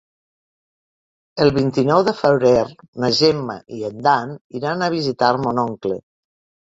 [1.43, 2.55] El vint-i-nou de febrer
[3.03, 6.01] na Gemma i en Dan iran a visitar mon oncle.